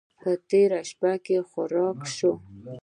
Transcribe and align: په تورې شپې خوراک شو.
په 0.21 0.31
تورې 0.49 0.79
شپې 0.89 1.37
خوراک 1.49 1.99
شو. 2.15 2.31